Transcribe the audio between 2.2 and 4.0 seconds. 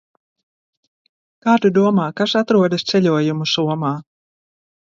kas atrodas ceļojumu somā?